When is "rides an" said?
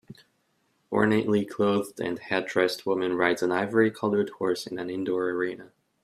3.17-3.51